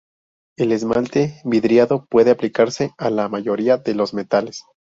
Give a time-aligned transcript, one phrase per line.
[0.57, 4.63] El esmalte vidriado puede aplicarse a la mayoría de los metales.